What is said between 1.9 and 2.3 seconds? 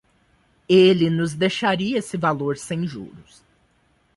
esse